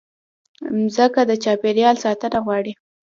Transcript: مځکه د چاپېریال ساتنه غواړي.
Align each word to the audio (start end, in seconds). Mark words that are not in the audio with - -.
مځکه 0.79 1.21
د 1.29 1.31
چاپېریال 1.43 1.95
ساتنه 2.03 2.37
غواړي. 2.45 2.73